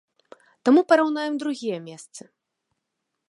Таму 0.69 0.81
параўнаем 0.93 1.37
другія 1.45 1.77
месцы. 1.89 2.21